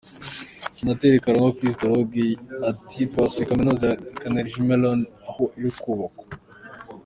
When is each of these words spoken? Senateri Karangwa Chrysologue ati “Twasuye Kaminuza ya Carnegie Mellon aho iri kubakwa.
Senateri 0.77 1.23
Karangwa 1.23 1.55
Chrysologue 1.57 2.27
ati 2.71 2.99
“Twasuye 3.11 3.47
Kaminuza 3.49 3.83
ya 3.89 3.99
Carnegie 4.19 4.65
Mellon 4.67 4.99
aho 5.29 5.43
iri 5.57 5.71
kubakwa. 5.83 6.23